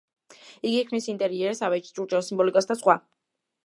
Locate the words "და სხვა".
2.73-3.03